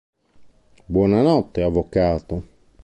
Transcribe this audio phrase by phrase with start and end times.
[0.87, 1.61] Buonanotte...
[1.61, 2.43] avvocato!